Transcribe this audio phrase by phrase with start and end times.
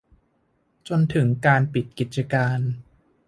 [0.87, 2.59] จนถึงการปิดกิจการ